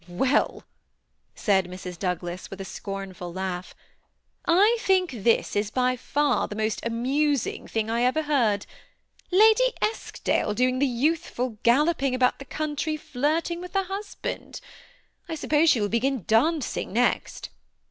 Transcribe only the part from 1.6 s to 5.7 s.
Mrs. Douglas, with a scornful laugh, ^' I think this is